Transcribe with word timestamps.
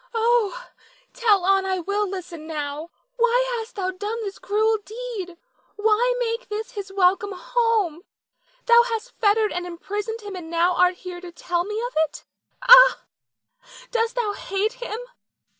Nina. 0.15 0.25
Oh, 0.25 0.67
tell 1.13 1.43
on. 1.45 1.63
I 1.63 1.77
will 1.77 2.09
listen 2.09 2.47
now. 2.47 2.89
Why 3.17 3.57
hast 3.59 3.75
thou 3.75 3.91
done 3.91 4.17
this 4.23 4.39
cruel 4.39 4.79
deed? 4.83 5.37
Why 5.75 6.13
make 6.19 6.49
this 6.49 6.71
his 6.71 6.91
welcome 6.91 7.33
home? 7.35 8.01
Thou 8.65 8.81
hast 8.81 9.11
fettered 9.21 9.51
and 9.51 9.67
imprisoned 9.67 10.21
him 10.21 10.35
and 10.35 10.49
now 10.49 10.73
art 10.73 10.95
here 10.95 11.21
to 11.21 11.31
tell 11.31 11.65
me 11.65 11.79
of 11.81 11.93
it? 11.97 12.25
Ah, 12.63 13.03
dost 13.91 14.15
thou 14.15 14.33
hate 14.33 14.73
him? 14.73 14.97